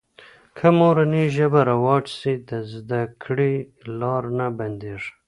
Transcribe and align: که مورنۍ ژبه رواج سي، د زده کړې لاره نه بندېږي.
که 0.57 0.67
مورنۍ 0.79 1.25
ژبه 1.35 1.61
رواج 1.71 2.05
سي، 2.19 2.33
د 2.49 2.51
زده 2.71 3.01
کړې 3.23 3.53
لاره 3.99 4.29
نه 4.37 4.47
بندېږي. 4.57 5.11